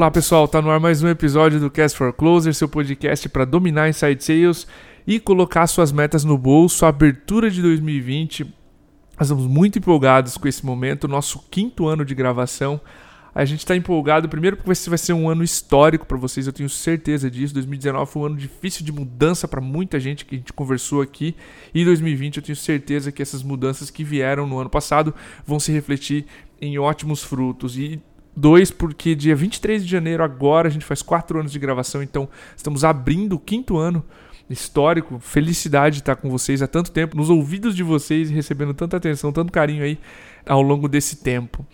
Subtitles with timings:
[0.00, 3.44] Olá pessoal, tá no ar mais um episódio do Cast for Closer, seu podcast para
[3.44, 4.66] dominar inside sales
[5.06, 6.86] e colocar suas metas no bolso.
[6.86, 12.14] A abertura de 2020, nós estamos muito empolgados com esse momento, nosso quinto ano de
[12.14, 12.80] gravação.
[13.34, 16.52] A gente está empolgado, primeiro porque esse vai ser um ano histórico para vocês, eu
[16.54, 17.52] tenho certeza disso.
[17.52, 21.36] 2019 foi um ano difícil de mudança para muita gente que a gente conversou aqui.
[21.74, 25.14] E 2020 eu tenho certeza que essas mudanças que vieram no ano passado
[25.46, 26.24] vão se refletir
[26.58, 27.76] em ótimos frutos.
[27.76, 28.00] E
[28.40, 32.28] dois, porque dia 23 de janeiro, agora, a gente faz quatro anos de gravação, então
[32.56, 34.04] estamos abrindo o quinto ano
[34.48, 35.18] histórico.
[35.20, 39.32] Felicidade de estar com vocês há tanto tempo, nos ouvidos de vocês recebendo tanta atenção,
[39.32, 39.98] tanto carinho aí
[40.46, 41.64] ao longo desse tempo.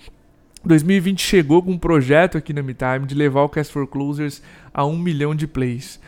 [0.64, 4.42] 2020 chegou com um projeto aqui na MeTime de levar o Cast for Closers
[4.74, 6.00] a um milhão de plays.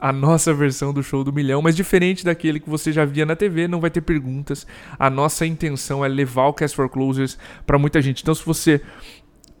[0.00, 3.36] A nossa versão do show do milhão, mas diferente daquele que você já via na
[3.36, 4.66] TV, não vai ter perguntas.
[4.98, 8.22] A nossa intenção é levar o Cast for Closers para muita gente.
[8.22, 8.80] Então, se você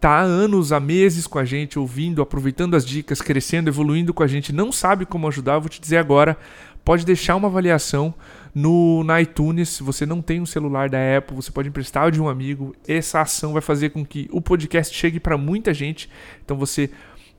[0.00, 4.22] tá há anos, há meses com a gente, ouvindo, aproveitando as dicas, crescendo, evoluindo com
[4.22, 6.36] a gente, não sabe como ajudar, vou te dizer agora,
[6.84, 8.14] pode deixar uma avaliação
[8.54, 9.68] no na iTunes.
[9.70, 12.74] Se você não tem um celular da Apple, você pode emprestar de um amigo.
[12.86, 16.08] Essa ação vai fazer com que o podcast chegue para muita gente.
[16.44, 16.88] Então você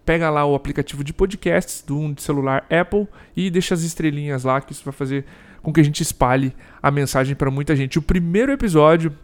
[0.06, 4.62] pega lá o aplicativo de podcasts do um celular Apple e deixa as estrelinhas lá,
[4.62, 5.26] que isso vai fazer
[5.62, 7.98] com que a gente espalhe a mensagem para muita gente.
[7.98, 9.18] O primeiro episódio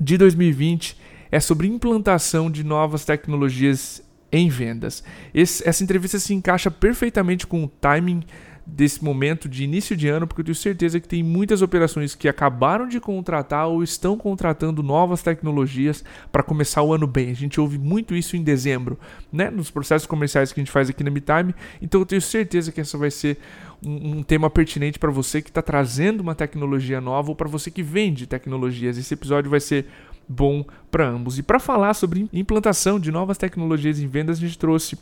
[0.00, 0.96] de 2020
[1.30, 5.02] é sobre implantação de novas tecnologias em vendas.
[5.32, 8.24] Esse, essa entrevista se encaixa perfeitamente com o timing
[8.68, 12.28] desse momento de início de ano, porque eu tenho certeza que tem muitas operações que
[12.28, 17.30] acabaram de contratar ou estão contratando novas tecnologias para começar o ano bem.
[17.30, 18.98] A gente ouve muito isso em dezembro,
[19.32, 21.54] né, nos processos comerciais que a gente faz aqui na MeTime.
[21.80, 23.38] Então eu tenho certeza que essa vai ser
[23.82, 27.70] um, um tema pertinente para você que está trazendo uma tecnologia nova ou para você
[27.70, 28.98] que vende tecnologias.
[28.98, 29.86] Esse episódio vai ser
[30.28, 31.38] bom para ambos.
[31.38, 34.98] E para falar sobre implantação de novas tecnologias em vendas, a gente trouxe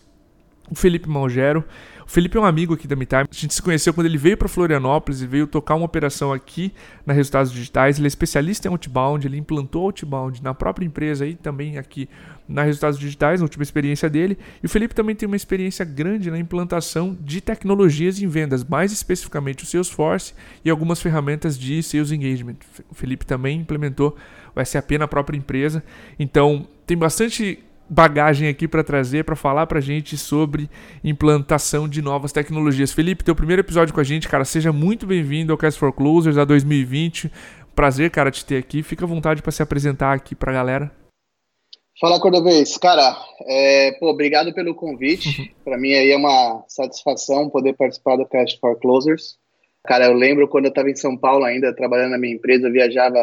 [0.71, 1.65] o Felipe Malgero.
[2.07, 3.23] O Felipe é um amigo aqui da MeTime.
[3.23, 6.73] A gente se conheceu quando ele veio para Florianópolis e veio tocar uma operação aqui
[7.05, 7.99] na Resultados Digitais.
[7.99, 12.09] Ele é especialista em outbound, ele implantou outbound na própria empresa e também aqui
[12.49, 14.39] na Resultados Digitais, na última experiência dele.
[14.63, 18.93] E o Felipe também tem uma experiência grande na implantação de tecnologias em vendas, mais
[18.93, 20.35] especificamente o Salesforce
[20.65, 22.57] e algumas ferramentas de Sales Engagement.
[22.91, 24.17] O Felipe também implementou
[24.55, 25.83] o SAP na própria empresa.
[26.19, 30.69] Então, tem bastante bagagem aqui para trazer, para falar para gente sobre
[31.05, 32.93] implantação de novas tecnologias.
[32.93, 36.37] Felipe, teu primeiro episódio com a gente, cara, seja muito bem-vindo ao Cast for Closers
[36.37, 37.31] a 2020.
[37.75, 38.83] Prazer, cara, te ter aqui.
[38.83, 41.06] Fica à vontade para se apresentar aqui para a galera.
[41.99, 42.77] Fala, Cordovez.
[42.77, 45.55] Cara, é, pô, obrigado pelo convite.
[45.65, 49.39] para mim aí é uma satisfação poder participar do Cast for Closers.
[49.85, 52.73] Cara, eu lembro quando eu estava em São Paulo ainda, trabalhando na minha empresa, eu
[52.73, 53.19] viajava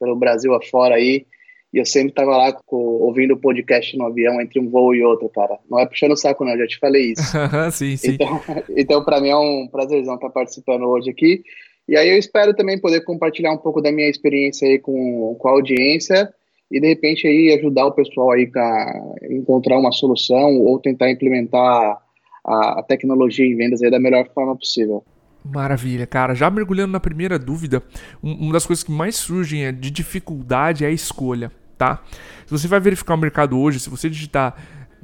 [0.00, 1.26] pelo Brasil afora aí,
[1.72, 5.04] e eu sempre tava lá com, ouvindo o podcast no avião entre um voo e
[5.04, 5.58] outro, cara.
[5.70, 7.22] Não é puxando o saco, não, já te falei isso.
[7.70, 8.12] sim, sim.
[8.12, 8.40] Então,
[8.76, 11.42] então para mim é um prazerzão estar participando hoje aqui.
[11.86, 15.48] E aí eu espero também poder compartilhar um pouco da minha experiência aí com, com
[15.48, 16.32] a audiência
[16.70, 18.92] e de repente aí ajudar o pessoal aí a
[19.30, 21.98] encontrar uma solução ou tentar implementar
[22.44, 25.04] a, a tecnologia em vendas da melhor forma possível.
[25.44, 26.34] Maravilha, cara.
[26.34, 27.82] Já mergulhando na primeira dúvida,
[28.22, 32.02] uma das coisas que mais surgem é de dificuldade é a escolha, tá?
[32.44, 34.56] Se você vai verificar o mercado hoje, se você digitar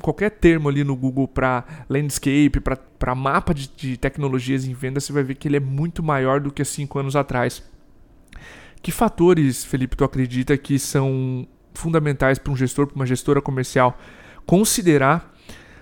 [0.02, 2.60] qualquer termo ali no Google para landscape,
[2.98, 6.40] para mapa de, de, tecnologias em venda, você vai ver que ele é muito maior
[6.40, 7.62] do que há cinco anos atrás.
[8.82, 13.98] Que fatores, Felipe, tu acredita que são fundamentais para um gestor, para uma gestora comercial
[14.46, 15.34] considerar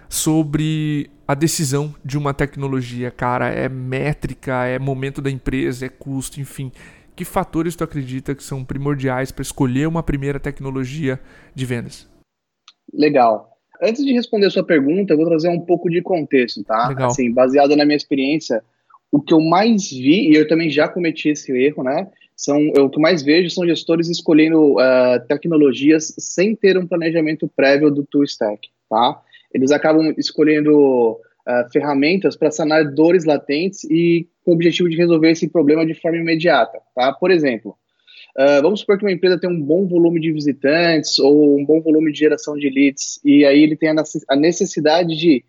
[0.08, 6.40] sobre a decisão de uma tecnologia, cara, é métrica, é momento da empresa, é custo,
[6.40, 6.70] enfim.
[7.16, 11.20] Que fatores tu acredita que são primordiais para escolher uma primeira tecnologia
[11.54, 12.08] de vendas?
[12.92, 13.50] Legal.
[13.82, 16.88] Antes de responder a sua pergunta, eu vou trazer um pouco de contexto, tá?
[16.88, 17.08] Legal.
[17.10, 18.62] Assim, baseado na minha experiência,
[19.12, 22.08] o que eu mais vi, e eu também já cometi esse erro, né?
[22.34, 26.86] São, eu, o que eu mais vejo são gestores escolhendo uh, tecnologias sem ter um
[26.86, 29.22] planejamento prévio do tool stack, tá?
[29.54, 35.30] eles acabam escolhendo uh, ferramentas para sanar dores latentes e com o objetivo de resolver
[35.30, 36.78] esse problema de forma imediata.
[36.94, 37.12] Tá?
[37.12, 37.76] Por exemplo,
[38.38, 41.80] uh, vamos supor que uma empresa tem um bom volume de visitantes ou um bom
[41.80, 45.44] volume de geração de leads, e aí ele tem a necessidade de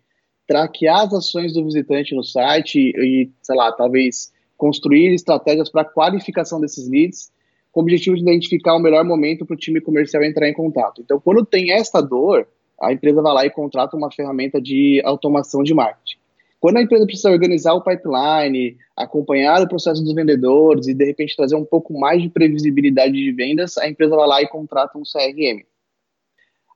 [0.46, 6.60] traquear as ações do visitante no site e, sei lá, talvez construir estratégias para qualificação
[6.60, 7.32] desses leads,
[7.72, 11.02] com o objetivo de identificar o melhor momento para o time comercial entrar em contato.
[11.02, 12.46] Então, quando tem esta dor,
[12.80, 16.18] a empresa vai lá e contrata uma ferramenta de automação de marketing.
[16.60, 21.36] Quando a empresa precisa organizar o pipeline, acompanhar o processo dos vendedores e de repente
[21.36, 25.02] trazer um pouco mais de previsibilidade de vendas, a empresa vai lá e contrata um
[25.02, 25.62] CRM.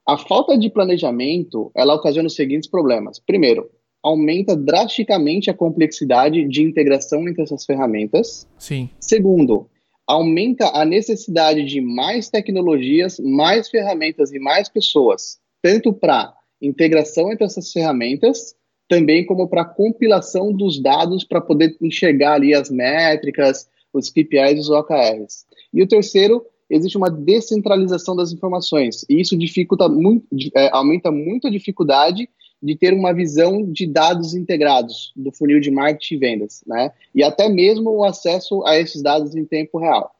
[0.09, 3.19] A falta de planejamento, ela ocasiona os seguintes problemas.
[3.19, 3.69] Primeiro,
[4.03, 8.49] aumenta drasticamente a complexidade de integração entre essas ferramentas.
[8.59, 8.89] Sim.
[8.99, 9.69] Segundo,
[10.07, 16.33] aumenta a necessidade de mais tecnologias, mais ferramentas e mais pessoas, tanto para
[16.63, 18.55] integração entre essas ferramentas,
[18.89, 24.61] também como para compilação dos dados para poder enxergar ali as métricas, os KPIs e
[24.61, 25.45] os OKRs.
[25.75, 31.47] E o terceiro, existe uma descentralização das informações, e isso dificulta muito, é, aumenta muito
[31.47, 32.29] a dificuldade
[32.63, 36.91] de ter uma visão de dados integrados do funil de marketing e vendas, né?
[37.15, 40.13] E até mesmo o acesso a esses dados em tempo real.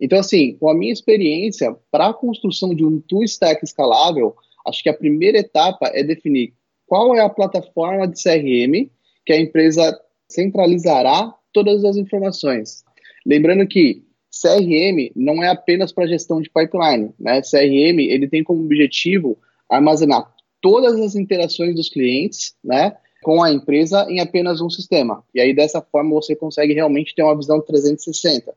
[0.00, 4.34] Então, assim, com a minha experiência, para a construção de um tool stack escalável,
[4.66, 6.54] acho que a primeira etapa é definir
[6.86, 8.88] qual é a plataforma de CRM
[9.26, 9.98] que a empresa
[10.28, 12.84] centralizará todas as informações.
[13.26, 17.40] Lembrando que CRM não é apenas para gestão de pipeline, né?
[17.42, 19.38] CRM ele tem como objetivo
[19.68, 25.24] armazenar todas as interações dos clientes, né, com a empresa em apenas um sistema.
[25.34, 28.54] E aí dessa forma você consegue realmente ter uma visão 360.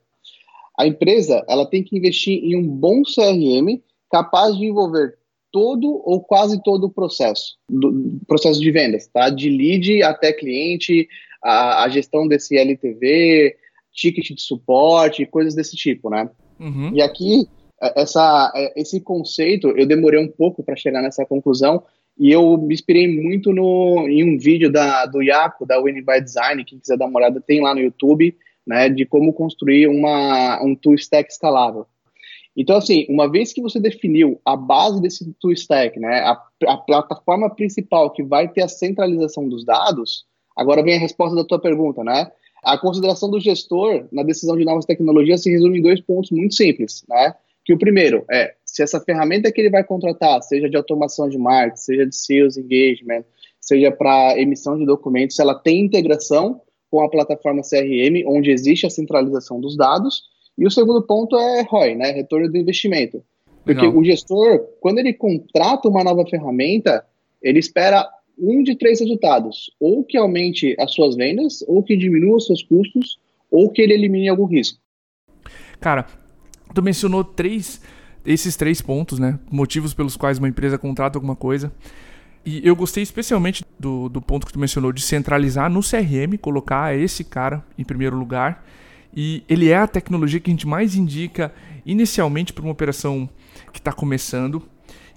[0.77, 3.81] A empresa, ela tem que investir em um bom CRM
[4.11, 5.17] capaz de envolver
[5.51, 9.29] todo ou quase todo o processo, do processo de vendas, tá?
[9.29, 11.07] De lead até cliente,
[11.43, 13.55] a, a gestão desse LTV,
[13.93, 16.29] ticket de suporte, coisas desse tipo, né?
[16.59, 16.91] Uhum.
[16.93, 17.47] E aqui
[17.81, 21.83] é, essa, é, esse conceito, eu demorei um pouco para chegar nessa conclusão,
[22.17, 26.21] e eu me inspirei muito no, em um vídeo da, do Iaco, da Winning by
[26.21, 28.35] Design, quem quiser dar uma olhada, tem lá no YouTube,
[28.65, 31.85] né, de como construir uma, um tool stack escalável.
[32.55, 36.77] Então, assim, uma vez que você definiu a base desse tool stack, né, a, a
[36.77, 40.25] plataforma principal que vai ter a centralização dos dados,
[40.55, 42.31] agora vem a resposta da tua pergunta, né?
[42.63, 46.53] A consideração do gestor na decisão de novas tecnologias se resume em dois pontos muito
[46.55, 47.35] simples, né?
[47.65, 51.37] Que o primeiro é se essa ferramenta que ele vai contratar, seja de automação de
[51.37, 53.23] marketing, seja de sales engagement,
[53.59, 58.85] seja para emissão de documentos, se ela tem integração com a plataforma CRM, onde existe
[58.85, 60.23] a centralização dos dados.
[60.57, 62.11] E o segundo ponto é ROI, né?
[62.11, 63.23] Retorno do investimento.
[63.63, 63.97] Porque Legal.
[63.97, 67.03] o gestor, quando ele contrata uma nova ferramenta,
[67.41, 68.07] ele espera
[68.37, 72.63] um de três resultados: ou que aumente as suas vendas, ou que diminua os seus
[72.63, 73.19] custos,
[73.49, 74.79] ou que ele elimine algum risco.
[75.79, 76.07] Cara,
[76.73, 77.81] tu mencionou três,
[78.25, 79.39] esses três pontos, né?
[79.51, 81.71] Motivos pelos quais uma empresa contrata alguma coisa.
[82.45, 86.97] E eu gostei especialmente do, do ponto que tu mencionou de centralizar no CRM, colocar
[86.97, 88.65] esse cara em primeiro lugar.
[89.15, 91.53] E ele é a tecnologia que a gente mais indica
[91.85, 93.29] inicialmente para uma operação
[93.71, 94.61] que está começando.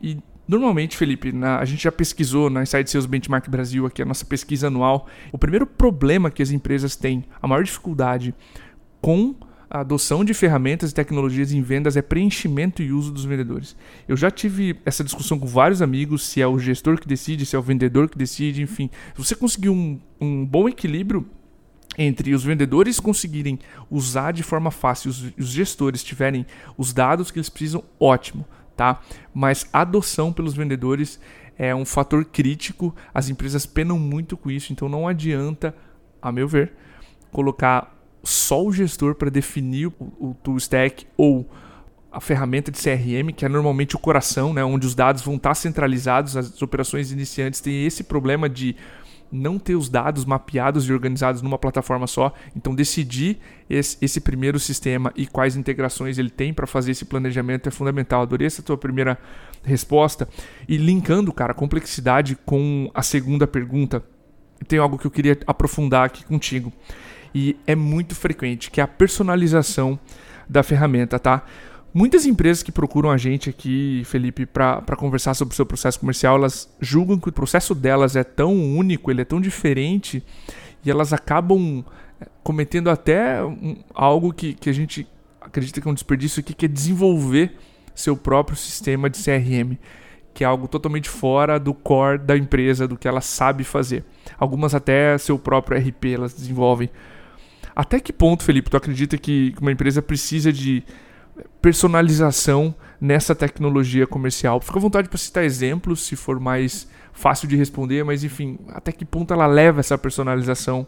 [0.01, 4.05] E normalmente, Felipe, na, a gente já pesquisou na Inside Sales Benchmark Brasil, aqui a
[4.05, 5.07] nossa pesquisa anual.
[5.33, 8.35] O primeiro problema que as empresas têm, a maior dificuldade
[9.01, 9.35] com
[9.69, 13.77] a adoção de ferramentas e tecnologias em vendas é preenchimento e uso dos vendedores.
[14.07, 17.57] Eu já tive essa discussão com vários amigos, se é o gestor que decide, se
[17.57, 18.89] é o vendedor que decide, enfim.
[19.15, 21.27] Se você conseguir um, um bom equilíbrio
[21.99, 23.59] entre os vendedores conseguirem
[23.91, 26.47] usar de forma fácil, os, os gestores tiverem
[26.77, 28.47] os dados que eles precisam, ótimo,
[28.77, 29.01] tá?
[29.33, 31.19] Mas a adoção pelos vendedores
[31.59, 35.75] é um fator crítico, as empresas penam muito com isso, então não adianta,
[36.21, 36.73] a meu ver,
[37.33, 41.49] colocar só o gestor para definir o, o tool stack ou
[42.13, 45.55] a ferramenta de CRM, que é normalmente o coração, né, onde os dados vão estar
[45.55, 46.37] centralizados.
[46.37, 48.75] As operações iniciantes têm esse problema de
[49.31, 52.33] não ter os dados mapeados e organizados numa plataforma só.
[52.55, 57.69] Então, decidir esse, esse primeiro sistema e quais integrações ele tem para fazer esse planejamento
[57.69, 58.23] é fundamental.
[58.23, 59.19] Adorei essa tua primeira
[59.65, 60.29] resposta.
[60.69, 64.03] E linkando, cara, a complexidade com a segunda pergunta,
[64.67, 66.73] tem algo que eu queria aprofundar aqui contigo
[67.35, 69.99] e é muito frequente, que é a personalização
[70.49, 71.45] da ferramenta, tá?
[71.97, 76.37] Muitas empresas que procuram a gente aqui, Felipe, para conversar sobre o seu processo comercial,
[76.37, 80.23] elas julgam que o processo delas é tão único, ele é tão diferente,
[80.85, 81.83] e elas acabam
[82.21, 85.09] eh, cometendo até um, algo que, que a gente
[85.41, 87.57] acredita que é um desperdício aqui, que é desenvolver
[87.95, 89.79] seu próprio sistema de CRM,
[90.35, 94.05] que é algo totalmente fora do core da empresa, do que ela sabe fazer.
[94.39, 96.91] Algumas até seu próprio RP elas desenvolvem.
[97.75, 100.85] Até que ponto, Felipe, tu acredita que uma empresa precisa de
[101.61, 104.61] personalização nessa tecnologia comercial?
[104.61, 108.93] Fica à vontade para citar exemplos, se for mais fácil de responder, mas enfim, até
[108.93, 110.87] que ponto ela leva essa personalização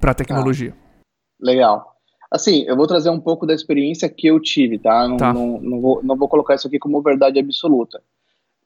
[0.00, 0.74] para a tecnologia?
[0.76, 1.00] Ah,
[1.40, 1.94] legal.
[2.30, 5.08] Assim, eu vou trazer um pouco da experiência que eu tive, tá?
[5.08, 5.32] Não, tá.
[5.32, 8.02] não, não, vou, não vou colocar isso aqui como verdade absoluta.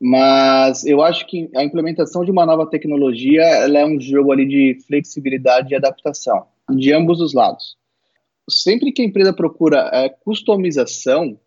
[0.00, 4.78] Mas eu acho que a implementação de uma nova tecnologia é um jogo ali de
[4.84, 7.76] flexibilidade e adaptação de ambos os lados.
[8.50, 11.38] Sempre que a empresa procura é, customização,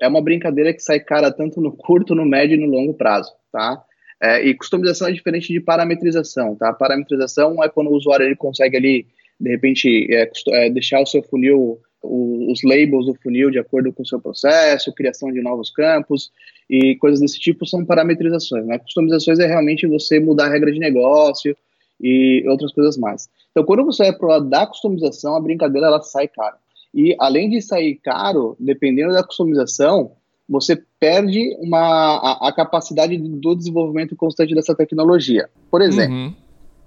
[0.00, 3.30] é uma brincadeira que sai cara tanto no curto, no médio e no longo prazo,
[3.52, 3.82] tá?
[4.22, 6.72] É, e customização é diferente de parametrização, tá?
[6.72, 9.06] Parametrização é quando o usuário ele consegue ali,
[9.38, 13.92] de repente, é, é, deixar o seu funil, o, os labels do funil de acordo
[13.92, 16.30] com o seu processo, criação de novos campos
[16.68, 18.78] e coisas desse tipo são parametrizações, né?
[18.78, 21.56] Customizações é realmente você mudar a regra de negócio
[22.00, 23.28] e outras coisas mais.
[23.50, 26.56] Então, quando você vai para o lado da customização, a brincadeira ela sai cara.
[26.94, 30.12] E além de sair caro, dependendo da customização,
[30.48, 35.48] você perde uma, a, a capacidade do desenvolvimento constante dessa tecnologia.
[35.70, 36.34] Por exemplo, uhum.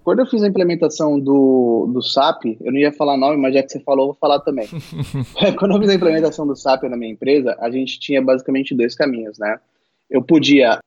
[0.03, 3.63] quando eu fiz a implementação do, do SAP, eu não ia falar nome, mas já
[3.63, 4.67] que você falou, eu vou falar também.
[5.57, 8.93] quando eu fiz a implementação do SAP na minha empresa, a gente tinha basicamente dois
[8.93, 9.57] caminhos, né?
[10.09, 10.79] Eu podia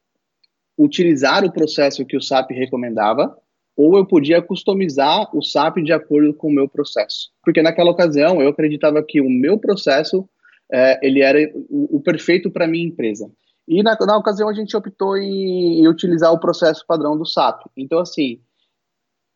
[0.78, 3.34] utilizar o processo que o SAP recomendava,
[3.76, 7.30] ou eu podia customizar o SAP de acordo com o meu processo.
[7.44, 10.26] Porque naquela ocasião eu acreditava que o meu processo
[10.72, 13.30] é, ele era o, o perfeito para minha empresa.
[13.68, 17.66] E na, na, ocasião a gente optou em, em, utilizar o processo padrão do SAP.
[17.76, 18.40] Então assim,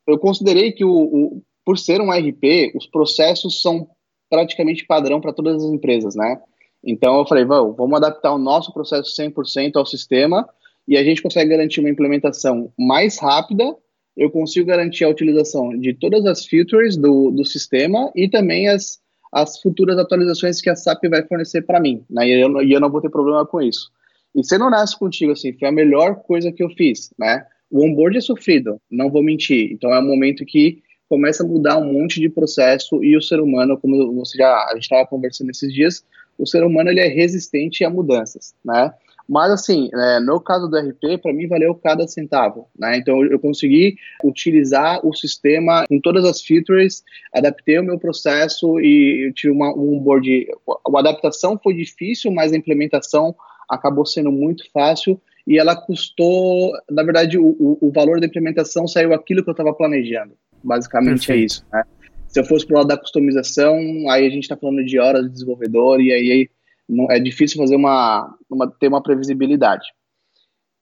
[0.07, 3.89] eu considerei que o, o por ser um RP, os processos são
[4.31, 6.41] praticamente padrão para todas as empresas, né?
[6.83, 10.49] Então eu falei, vamos, vamos adaptar o nosso processo 100% ao sistema
[10.89, 13.77] e a gente consegue garantir uma implementação mais rápida
[14.17, 19.01] eu consigo garantir a utilização de todas as features do, do sistema e também as,
[19.33, 22.29] as futuras atualizações que a SAP vai fornecer para mim, né?
[22.29, 23.91] E eu, e eu não vou ter problema com isso.
[24.35, 27.45] E sendo honesto contigo, assim, foi a melhor coisa que eu fiz, né?
[27.71, 29.73] O onboard é sofrido, não vou mentir.
[29.73, 33.41] Então é um momento que começa a mudar um monte de processo e o ser
[33.41, 36.05] humano, como você já a gente estava conversando esses dias,
[36.39, 38.93] o ser humano ele é resistente a mudanças, né?
[39.31, 42.67] Mas, assim, é, no caso do RP, para mim valeu cada centavo.
[42.77, 42.99] Né?
[42.99, 43.95] Então, eu consegui
[44.25, 50.01] utilizar o sistema com todas as features, adaptei o meu processo e tive uma, um
[50.01, 50.49] board.
[50.69, 53.33] A adaptação foi difícil, mas a implementação
[53.69, 59.15] acabou sendo muito fácil e ela custou, na verdade, o, o valor da implementação saiu
[59.15, 60.33] aquilo que eu estava planejando.
[60.61, 61.41] Basicamente é Perfeito.
[61.41, 61.67] é isso.
[61.73, 61.85] Né?
[62.27, 63.79] Se eu fosse para o lado da customização,
[64.11, 66.51] aí a gente está falando de horas de desenvolvedor e aí
[66.91, 69.87] não, é difícil fazer uma, uma, ter uma previsibilidade.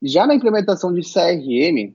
[0.02, 1.94] Já na implementação de CRM,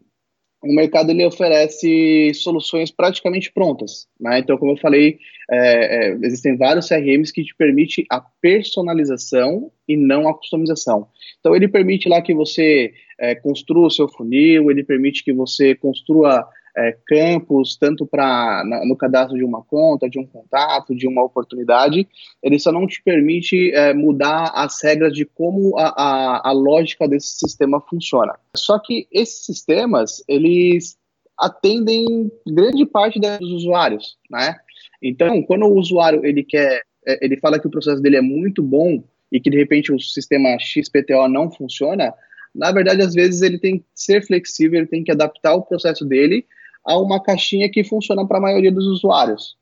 [0.64, 4.08] o mercado ele oferece soluções praticamente prontas.
[4.20, 4.40] Né?
[4.40, 5.20] Então, como eu falei,
[5.52, 11.08] é, é, existem vários CRMs que te permitem a personalização e não a customização.
[11.40, 15.76] Então, ele permite lá que você é, construa o seu funil, ele permite que você
[15.76, 21.24] construa é, campos, tanto para no cadastro de uma conta, de um contato, de uma
[21.24, 22.08] oportunidade,
[22.42, 27.08] ele só não te permite é, mudar as regras de como a, a, a lógica
[27.08, 28.34] desse sistema funciona.
[28.56, 30.98] Só que esses sistemas, eles
[31.38, 34.56] atendem grande parte dos usuários, né?
[35.02, 38.64] Então, quando o usuário ele quer, é, ele fala que o processo dele é muito
[38.64, 42.14] bom e que de repente o sistema XPTO não funciona,
[42.54, 46.06] na verdade, às vezes ele tem que ser flexível, ele tem que adaptar o processo
[46.06, 46.46] dele
[46.86, 49.56] a uma caixinha que funciona para a maioria dos usuários.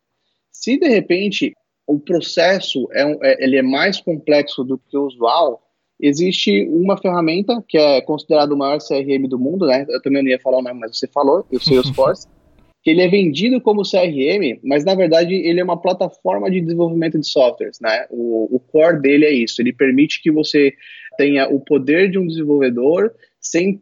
[0.51, 1.53] Se de repente
[1.87, 5.61] o processo é, é, ele é mais complexo do que o usual,
[5.99, 9.85] existe uma ferramenta que é considerado o maior CRM do mundo, né?
[9.87, 12.27] Eu também não ia falar o nome, mas você falou, o Salesforce,
[12.83, 17.19] que ele é vendido como CRM, mas na verdade ele é uma plataforma de desenvolvimento
[17.19, 18.07] de softwares, né?
[18.09, 20.73] O, o core dele é isso, ele permite que você
[21.17, 23.81] tenha o poder de um desenvolvedor sem,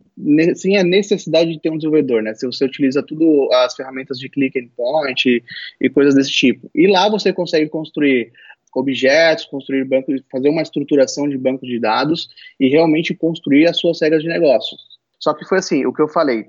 [0.55, 2.33] sem a necessidade de ter um desenvolvedor, né?
[2.33, 5.43] Se você utiliza tudo as ferramentas de click and point e,
[5.81, 6.71] e coisas desse tipo.
[6.73, 8.31] E lá você consegue construir
[8.73, 13.99] objetos, construir bancos, fazer uma estruturação de banco de dados e realmente construir as suas
[14.01, 14.79] regras de negócios.
[15.19, 16.45] Só que foi assim, o que eu falei,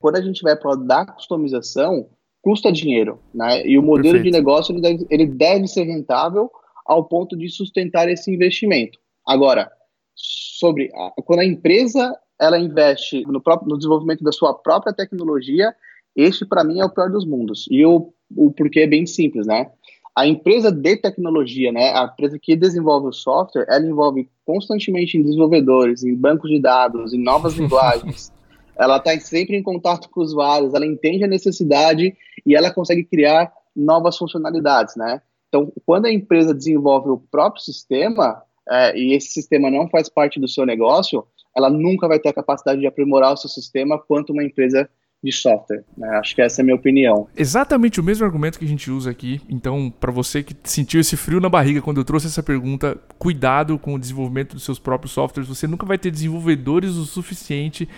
[0.00, 2.08] quando a gente vai para da customização,
[2.40, 3.64] custa dinheiro, né?
[3.64, 4.24] E o modelo Perfeito.
[4.24, 6.50] de negócio ele deve, ele deve ser rentável
[6.84, 8.98] ao ponto de sustentar esse investimento.
[9.24, 9.70] Agora,
[10.16, 15.72] sobre a, quando a empresa ela investe no, próprio, no desenvolvimento da sua própria tecnologia,
[16.16, 17.66] este para mim é o pior dos mundos.
[17.70, 19.70] E o, o porquê é bem simples, né?
[20.14, 25.22] A empresa de tecnologia, né, a empresa que desenvolve o software, ela envolve constantemente em
[25.22, 28.30] desenvolvedores, em bancos de dados, em novas linguagens.
[28.76, 33.04] Ela está sempre em contato com os usuários, ela entende a necessidade e ela consegue
[33.04, 35.22] criar novas funcionalidades, né?
[35.48, 40.38] Então, quando a empresa desenvolve o próprio sistema é, e esse sistema não faz parte
[40.38, 44.32] do seu negócio, ela nunca vai ter a capacidade de aprimorar o seu sistema quanto
[44.32, 44.88] uma empresa
[45.22, 45.84] de software.
[45.96, 46.08] Né?
[46.18, 47.28] Acho que essa é a minha opinião.
[47.36, 49.40] Exatamente o mesmo argumento que a gente usa aqui.
[49.48, 53.78] Então, para você que sentiu esse frio na barriga quando eu trouxe essa pergunta, cuidado
[53.78, 55.48] com o desenvolvimento dos seus próprios softwares.
[55.48, 57.88] Você nunca vai ter desenvolvedores o suficiente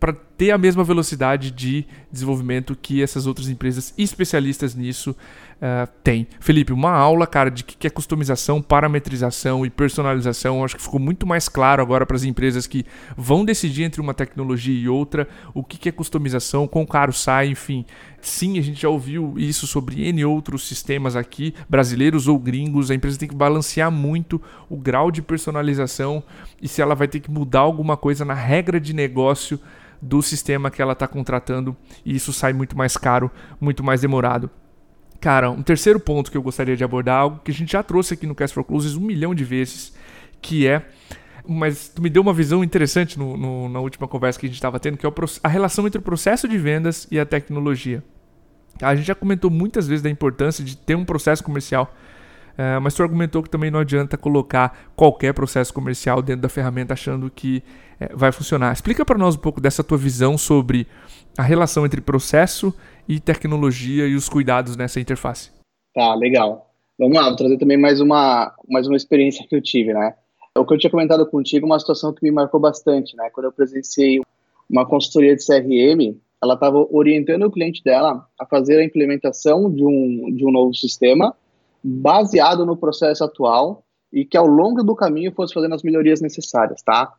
[0.00, 5.16] para ter a mesma velocidade de desenvolvimento que essas outras empresas especialistas nisso
[5.56, 6.26] uh, têm.
[6.40, 10.64] Felipe, uma aula, cara, de que é customização, parametrização e personalização.
[10.64, 12.84] Acho que ficou muito mais claro agora para as empresas que
[13.16, 17.84] vão decidir entre uma tecnologia e outra o que é customização, quão caro sai, enfim.
[18.20, 22.90] Sim, a gente já ouviu isso sobre N outros sistemas aqui, brasileiros ou gringos.
[22.90, 26.22] A empresa tem que balancear muito o grau de personalização
[26.60, 29.60] e se ela vai ter que mudar alguma coisa na regra de negócio
[30.00, 34.50] do sistema que ela está contratando e isso sai muito mais caro, muito mais demorado.
[35.20, 38.14] Cara, um terceiro ponto que eu gostaria de abordar, algo que a gente já trouxe
[38.14, 39.94] aqui no Cast for Closes um milhão de vezes,
[40.40, 40.86] que é.
[41.48, 44.56] Mas tu me deu uma visão interessante no, no, na última conversa que a gente
[44.56, 45.10] estava tendo, que é
[45.42, 48.02] a relação entre o processo de vendas e a tecnologia.
[48.82, 51.94] A gente já comentou muitas vezes da importância de ter um processo comercial
[52.56, 56.94] Uh, mas tu argumentou que também não adianta colocar qualquer processo comercial dentro da ferramenta
[56.94, 57.62] achando que
[58.00, 58.72] uh, vai funcionar.
[58.72, 60.86] Explica para nós um pouco dessa tua visão sobre
[61.36, 62.74] a relação entre processo
[63.08, 65.50] e tecnologia e os cuidados nessa interface.
[65.94, 66.70] Tá, legal.
[66.98, 70.14] Vamos lá, vou trazer também mais uma, mais uma experiência que eu tive, né?
[70.56, 73.28] O que eu tinha comentado contigo, uma situação que me marcou bastante, né?
[73.30, 74.22] Quando eu presenciei
[74.68, 79.84] uma consultoria de CRM, ela estava orientando o cliente dela a fazer a implementação de
[79.84, 81.34] um, de um novo sistema
[81.82, 86.82] baseado no processo atual e que ao longo do caminho fosse fazendo as melhorias necessárias,
[86.82, 87.12] tá?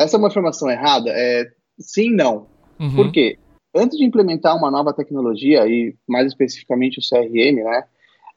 [0.00, 1.10] Essa é uma informação errada?
[1.10, 1.46] É,
[1.78, 2.46] sim, não.
[2.80, 2.96] Uhum.
[2.96, 3.36] Por quê?
[3.74, 7.84] Antes de implementar uma nova tecnologia, e mais especificamente o CRM, né,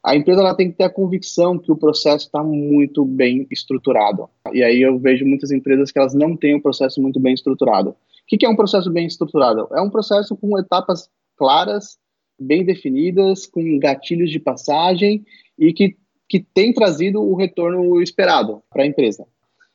[0.04, 4.30] a empresa ela tem que ter a convicção que o processo está muito bem estruturado.
[4.52, 7.92] E aí eu vejo muitas empresas que elas não têm um processo muito bem estruturado.
[7.92, 7.96] O
[8.28, 9.70] que, que é um processo bem estruturado?
[9.72, 11.98] É um processo com etapas claras,
[12.38, 15.26] bem definidas, com gatilhos de passagem
[15.58, 15.96] e que,
[16.28, 19.26] que tem trazido o retorno esperado para a empresa.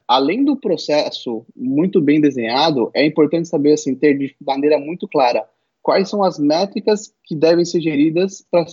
[0.08, 5.46] Além do processo muito bem desenhado, é importante saber assim ter de maneira muito clara
[5.82, 8.66] quais são as métricas que devem ser geridas para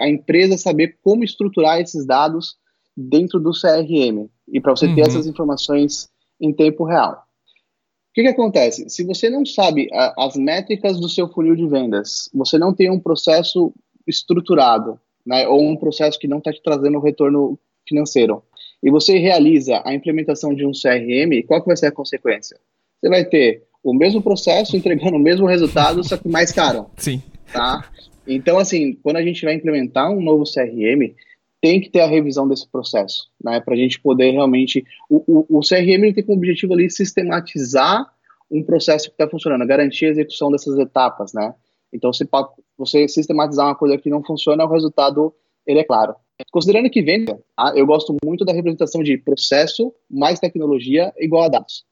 [0.00, 2.56] a empresa saber como estruturar esses dados
[2.96, 4.94] dentro do CRM e para você uhum.
[4.94, 6.08] ter essas informações
[6.40, 7.12] em tempo real.
[7.12, 8.88] O que, que acontece?
[8.88, 12.90] Se você não sabe a, as métricas do seu funil de vendas, você não tem
[12.90, 13.72] um processo
[14.06, 18.42] estruturado, né, ou um processo que não está te trazendo retorno financeiro,
[18.82, 22.58] e você realiza a implementação de um CRM, qual que vai ser a consequência?
[23.00, 26.86] Você vai ter o mesmo processo entregando o mesmo resultado, só que mais caro.
[26.96, 27.22] Sim.
[27.52, 27.88] Tá?
[28.26, 31.14] Então, assim, quando a gente vai implementar um novo CRM,
[31.60, 33.60] tem que ter a revisão desse processo, né?
[33.60, 34.84] Para a gente poder realmente.
[35.08, 38.06] O, o, o CRM tem como objetivo ali sistematizar
[38.50, 41.54] um processo que está funcionando, garantir a execução dessas etapas, né?
[41.92, 42.28] Então, se
[42.76, 45.34] você sistematizar uma coisa que não funciona, o resultado
[45.66, 46.14] ele é claro.
[46.50, 47.72] Considerando que venda, tá?
[47.74, 51.84] eu gosto muito da representação de processo mais tecnologia igual a dados.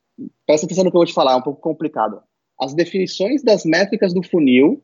[0.46, 2.20] Presta atenção no que eu vou te falar, é um pouco complicado.
[2.60, 4.82] As definições das métricas do funil,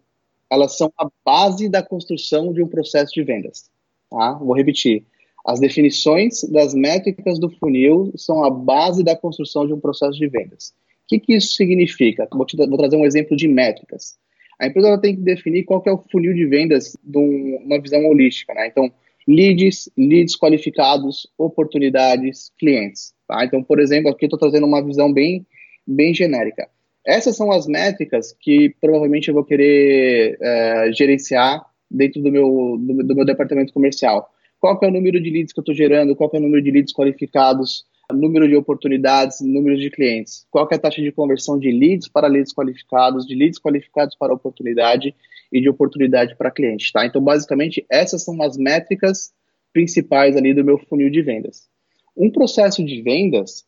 [0.50, 3.70] elas são a base da construção de um processo de vendas.
[4.10, 4.34] Tá?
[4.34, 5.04] Vou repetir.
[5.46, 10.28] As definições das métricas do funil são a base da construção de um processo de
[10.28, 10.74] vendas.
[11.04, 12.28] O que, que isso significa?
[12.32, 14.16] Vou, te, vou trazer um exemplo de métricas
[14.62, 18.06] a empresa tem que definir qual que é o funil de vendas de uma visão
[18.06, 18.68] holística, né?
[18.68, 18.92] Então,
[19.26, 23.12] leads, leads qualificados, oportunidades, clientes.
[23.26, 23.44] Tá?
[23.44, 25.46] Então, por exemplo, aqui estou trazendo uma visão bem,
[25.86, 26.68] bem genérica.
[27.04, 33.02] Essas são as métricas que provavelmente eu vou querer é, gerenciar dentro do meu, do,
[33.04, 34.30] do, meu departamento comercial.
[34.60, 36.14] Qual é o número de leads que eu estou gerando?
[36.14, 37.84] Qual é o número de leads qualificados?
[38.12, 40.46] número de oportunidades, número de clientes.
[40.50, 44.34] Qual é a taxa de conversão de leads para leads qualificados, de leads qualificados para
[44.34, 45.14] oportunidade
[45.52, 47.04] e de oportunidade para cliente, tá?
[47.04, 49.32] Então, basicamente, essas são as métricas
[49.72, 51.68] principais ali do meu funil de vendas.
[52.16, 53.64] Um processo de vendas,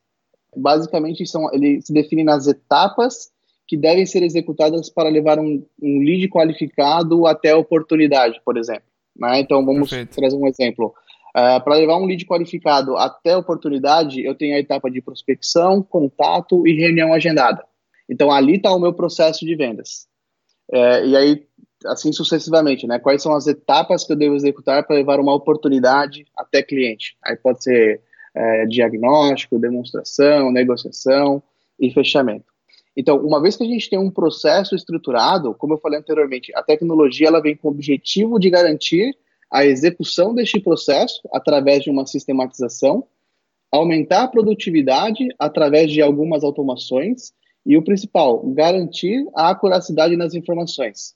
[0.57, 3.33] basicamente, são, ele se define nas etapas
[3.67, 8.85] que devem ser executadas para levar um, um lead qualificado até a oportunidade, por exemplo.
[9.17, 9.41] Né?
[9.41, 10.17] Então, vamos Perfeito.
[10.17, 10.95] trazer um exemplo.
[11.37, 15.83] Uh, Para levar um lead qualificado até a oportunidade, eu tenho a etapa de prospecção,
[15.83, 17.65] contato e reunião agendada.
[18.09, 20.07] Então, ali está o meu processo de vendas.
[20.71, 21.47] É, e aí,
[21.87, 22.99] assim sucessivamente, né?
[22.99, 27.17] Quais são as etapas que eu devo executar para levar uma oportunidade até cliente?
[27.23, 28.01] Aí pode ser
[28.35, 31.43] é, diagnóstico, demonstração, negociação
[31.79, 32.47] e fechamento.
[32.97, 36.63] Então, uma vez que a gente tem um processo estruturado, como eu falei anteriormente, a
[36.63, 39.17] tecnologia ela vem com o objetivo de garantir
[39.51, 43.05] a execução deste processo através de uma sistematização,
[43.71, 47.33] aumentar a produtividade através de algumas automações
[47.67, 51.15] e o principal, garantir a acuracidade nas informações.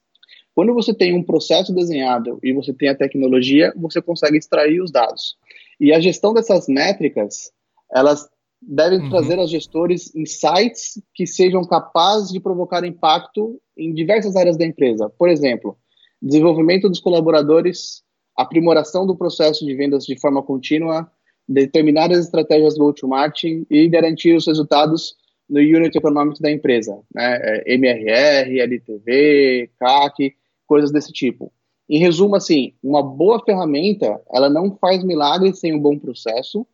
[0.58, 4.90] Quando você tem um processo desenhado e você tem a tecnologia, você consegue extrair os
[4.90, 5.36] dados.
[5.78, 7.52] E a gestão dessas métricas,
[7.94, 8.28] elas
[8.60, 9.08] devem uhum.
[9.08, 15.08] trazer aos gestores insights que sejam capazes de provocar impacto em diversas áreas da empresa.
[15.08, 15.78] Por exemplo,
[16.20, 18.02] desenvolvimento dos colaboradores,
[18.36, 21.08] aprimoração do processo de vendas de forma contínua,
[21.48, 25.14] determinar as estratégias go-to-marketing e garantir os resultados
[25.48, 27.38] no unit econômico da empresa, né?
[27.42, 30.34] É, MRR, LTV, CAC,
[30.68, 31.50] coisas desse tipo.
[31.88, 36.66] Em resumo, assim, uma boa ferramenta, ela não faz milagre sem um bom processo.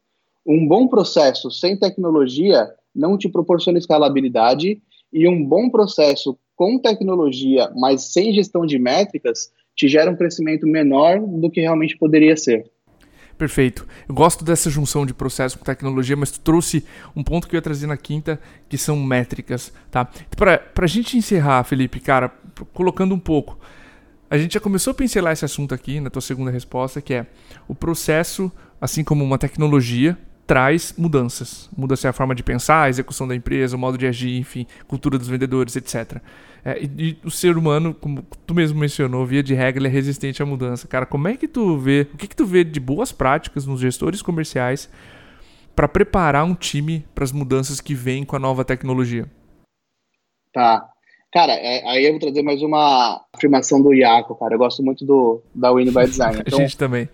[0.45, 7.71] Um bom processo sem tecnologia não te proporciona escalabilidade e um bom processo com tecnologia,
[7.77, 12.71] mas sem gestão de métricas, te gera um crescimento menor do que realmente poderia ser.
[13.37, 13.87] Perfeito.
[14.09, 16.85] Eu gosto dessa junção de processo com tecnologia, mas tu trouxe
[17.17, 20.09] um ponto que eu ia trazer na quinta, que são métricas, tá?
[20.37, 22.33] Para a gente encerrar, Felipe, cara,
[22.73, 23.59] colocando um pouco,
[24.31, 27.27] a gente já começou a pincelar esse assunto aqui na tua segunda resposta, que é
[27.69, 31.69] o processo, assim como uma tecnologia, traz mudanças.
[31.77, 35.19] Muda-se a forma de pensar, a execução da empresa, o modo de agir, enfim, cultura
[35.19, 36.21] dos vendedores, etc.
[36.65, 39.91] É, e, e, o ser humano, como tu mesmo mencionou, via de regra, ele é
[39.91, 40.89] resistente à mudança.
[40.89, 43.81] Cara, como é que tu vê, o que, que tu vê de boas práticas nos
[43.81, 44.89] gestores comerciais
[45.77, 49.27] para preparar um time para as mudanças que vêm com a nova tecnologia?
[50.53, 50.94] Tá.
[51.35, 54.55] Cara, é, aí eu vou trazer mais uma afirmação do Iaco, cara.
[54.55, 56.38] Eu gosto muito do, da Win by Design.
[56.47, 57.09] Então, a gente também.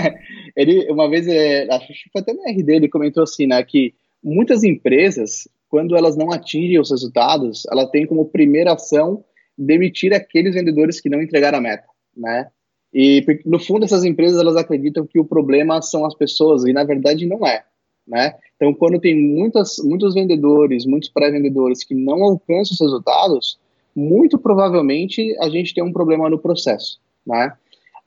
[0.56, 3.92] ele, uma vez, é, acho que foi até na RD, ele comentou assim, né, que
[4.24, 9.22] muitas empresas, quando elas não atingem os resultados, ela tem como primeira ação
[9.56, 11.84] demitir aqueles vendedores que não entregaram a meta,
[12.16, 12.48] né?
[12.94, 16.84] E no fundo essas empresas elas acreditam que o problema são as pessoas e na
[16.84, 17.64] verdade não é,
[18.06, 18.34] né?
[18.58, 23.58] Então quando tem muitas, muitos vendedores, muitos pré-vendedores que não alcançam os resultados,
[23.94, 27.52] muito provavelmente a gente tem um problema no processo, né?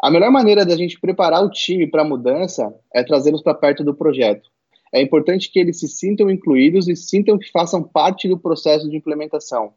[0.02, 3.84] A melhor maneira da gente preparar o time para a mudança é trazê-los para perto
[3.84, 4.50] do projeto.
[4.92, 8.98] É importante que eles se sintam incluídos e sintam que façam parte do processo de
[8.98, 9.74] implementação.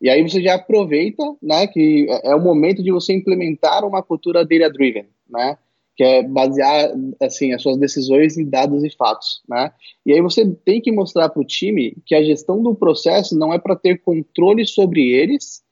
[0.00, 4.02] E aí você já aproveita, né, que é, é o momento de você implementar uma
[4.02, 5.58] cultura data-driven, né,
[5.96, 6.90] que é basear,
[7.22, 9.72] assim, as suas decisões em dados e fatos, né.
[10.04, 13.52] E aí você tem que mostrar para o time que a gestão do processo não
[13.52, 15.62] é para ter controle sobre eles,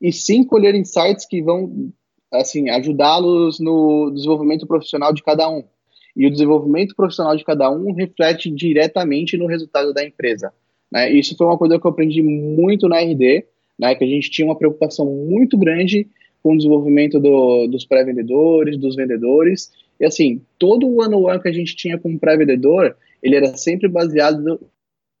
[0.00, 1.92] e sim colher insights que vão
[2.32, 5.64] assim, ajudá-los no desenvolvimento profissional de cada um.
[6.16, 10.52] E o desenvolvimento profissional de cada um reflete diretamente no resultado da empresa.
[10.90, 11.10] Né?
[11.12, 13.44] Isso foi uma coisa que eu aprendi muito na RD,
[13.78, 13.94] né?
[13.94, 16.08] que a gente tinha uma preocupação muito grande
[16.42, 19.72] com o desenvolvimento do, dos pré-vendedores, dos vendedores.
[20.00, 24.60] E assim, todo o ano-one que a gente tinha com pré-vendedor, ele era sempre baseado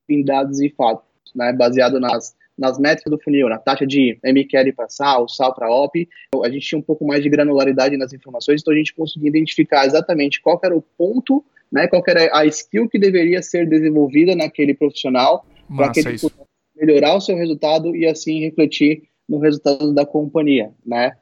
[0.08, 1.04] em dados e fatos,
[1.34, 1.52] né?
[1.52, 6.08] baseado nas nas métricas do funil, na taxa de MQL para sal, sal para OP,
[6.42, 9.86] a gente tinha um pouco mais de granularidade nas informações, então a gente conseguia identificar
[9.86, 14.74] exatamente qual era o ponto, né, qual era a skill que deveria ser desenvolvida naquele
[14.74, 20.06] profissional para que ele pudesse melhorar o seu resultado e assim refletir no resultado da
[20.06, 21.12] companhia, né?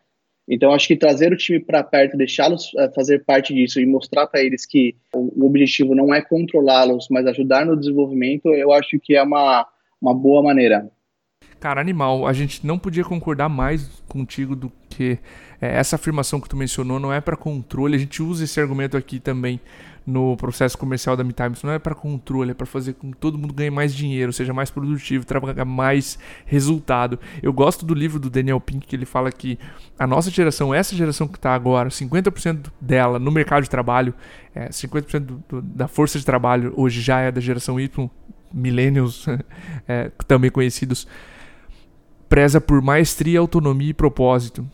[0.48, 4.28] Então, acho que trazer o time para perto, deixá-los uh, fazer parte disso e mostrar
[4.28, 8.98] para eles que o, o objetivo não é controlá-los, mas ajudar no desenvolvimento, eu acho
[9.00, 9.66] que é uma,
[10.00, 10.88] uma boa maneira.
[11.58, 15.18] Cara, animal, a gente não podia concordar mais contigo do que
[15.60, 17.96] é, essa afirmação que tu mencionou não é para controle.
[17.96, 19.60] A gente usa esse argumento aqui também
[20.06, 21.52] no processo comercial da MeTime.
[21.52, 24.32] Isso não é para controle, é para fazer com que todo mundo ganhe mais dinheiro,
[24.32, 27.18] seja mais produtivo, traga mais resultado.
[27.42, 29.58] Eu gosto do livro do Daniel Pink que ele fala que
[29.98, 34.14] a nossa geração, essa geração que está agora, 50% dela no mercado de trabalho,
[34.54, 38.08] é, 50% do, do, da força de trabalho hoje já é da geração Y,
[38.52, 39.26] millennials
[39.88, 41.06] é, também conhecidos
[42.28, 44.68] preza por maestria, autonomia e propósito.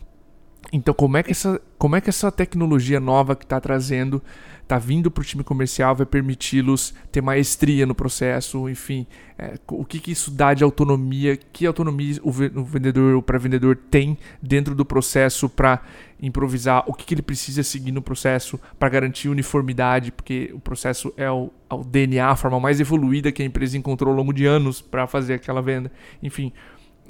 [0.71, 4.21] Então, como é que essa, como é que essa tecnologia nova que está trazendo,
[4.63, 9.05] está vindo para o time comercial, vai permiti-los ter maestria no processo, enfim,
[9.37, 14.17] é, o que, que isso dá de autonomia, que autonomia o, vendedor, o pré-vendedor tem
[14.41, 15.81] dentro do processo para
[16.21, 21.13] improvisar, o que, que ele precisa seguir no processo para garantir uniformidade, porque o processo
[21.17, 24.33] é o, é o DNA, a forma mais evoluída que a empresa encontrou ao longo
[24.33, 26.53] de anos para fazer aquela venda, enfim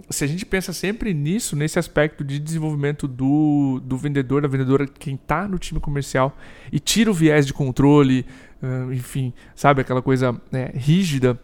[0.10, 4.88] se a gente pensa sempre nisso, nesse aspecto de desenvolvimento do, do vendedor, da vendedora,
[4.88, 6.36] quem está no time comercial,
[6.72, 8.26] e tira o viés de controle,
[8.62, 11.40] uh, enfim, sabe, aquela coisa né, rígida,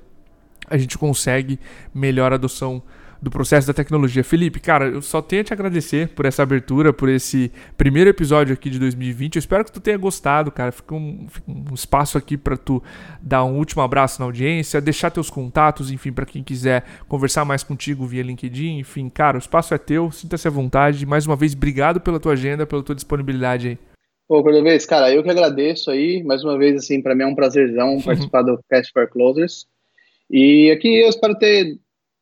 [0.67, 1.59] a gente consegue
[1.93, 2.81] melhor adoção
[3.21, 4.23] do processo da tecnologia.
[4.23, 8.53] Felipe, cara, eu só tenho a te agradecer por essa abertura, por esse primeiro episódio
[8.53, 9.35] aqui de 2020.
[9.35, 10.71] Eu espero que tu tenha gostado, cara.
[10.71, 12.81] Fica um, fica um espaço aqui para tu
[13.21, 17.63] dar um último abraço na audiência, deixar teus contatos, enfim, para quem quiser conversar mais
[17.63, 18.79] contigo via LinkedIn.
[18.79, 21.05] Enfim, cara, o espaço é teu, sinta-se à vontade.
[21.05, 23.89] Mais uma vez, obrigado pela tua agenda, pela tua disponibilidade aí.
[24.29, 26.23] Pô, vez, cara, eu que agradeço aí.
[26.23, 29.65] Mais uma vez, assim, para mim é um prazerzão participar do Cast for Closers.
[30.29, 31.79] E aqui eu espero ter,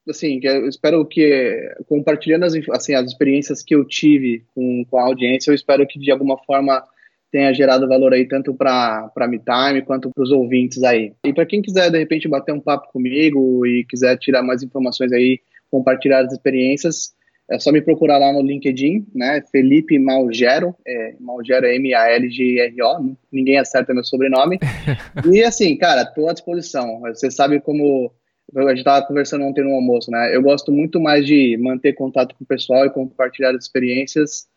[0.10, 5.04] assim, eu espero que, compartilhando as, assim, as experiências que eu tive com, com a
[5.04, 6.84] audiência, eu espero que de alguma forma
[7.32, 11.14] tenha gerado valor aí tanto para a MeTime quanto para os ouvintes aí.
[11.26, 15.12] E para quem quiser, de repente, bater um papo comigo e quiser tirar mais informações
[15.12, 15.40] aí,
[15.70, 17.14] compartilhar as experiências,
[17.50, 19.42] é só me procurar lá no LinkedIn, né?
[19.52, 24.60] Felipe Malgero, é, Malgero é M-A-L-G-R-O, ninguém acerta meu sobrenome.
[25.32, 27.00] e assim, cara, tô à disposição.
[27.02, 28.12] Você sabe como
[28.56, 30.36] a gente estava conversando ontem no almoço, né?
[30.36, 34.48] Eu gosto muito mais de manter contato com o pessoal e compartilhar as experiências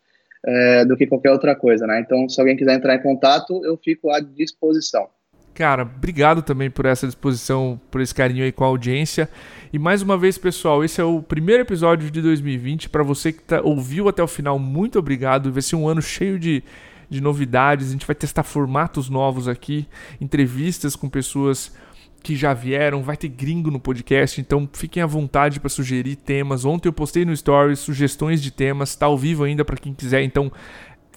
[0.45, 1.99] é, do que qualquer outra coisa, né?
[1.99, 5.07] Então, se alguém quiser entrar em contato, eu fico à disposição.
[5.53, 9.29] Cara, obrigado também por essa disposição, por esse carinho aí com a audiência.
[9.71, 12.89] E mais uma vez, pessoal, esse é o primeiro episódio de 2020.
[12.89, 15.51] Para você que tá, ouviu até o final, muito obrigado.
[15.51, 16.63] Vai ser um ano cheio de,
[17.09, 17.89] de novidades.
[17.89, 19.85] A gente vai testar formatos novos aqui,
[20.21, 21.75] entrevistas com pessoas
[22.23, 26.65] que já vieram, vai ter gringo no podcast, então fiquem à vontade para sugerir temas.
[26.65, 30.21] Ontem eu postei no Stories sugestões de temas, está ao vivo ainda para quem quiser,
[30.21, 30.51] então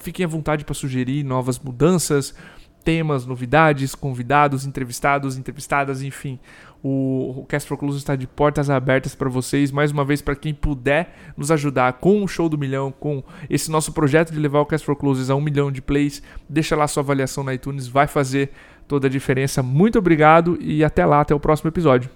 [0.01, 2.35] fiquem à vontade para sugerir novas mudanças,
[2.85, 6.39] temas, novidades, convidados, entrevistados, entrevistadas, enfim.
[6.83, 9.73] O, Cast for Close está de portas abertas para vocês.
[9.73, 13.71] Mais uma vez, para quem puder nos ajudar com o Show do Milhão, com esse
[13.71, 16.87] nosso projeto de levar o Cast for Closes a um milhão de plays, deixa lá
[16.87, 18.51] sua avaliação na iTunes, vai fazer
[18.87, 19.63] toda a diferença.
[19.63, 22.11] Muito obrigado e até lá, até o próximo episódio.